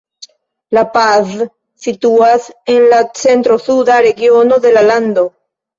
[0.77, 1.35] La Paz
[1.87, 5.31] situas en la centro-suda regiono de la lando.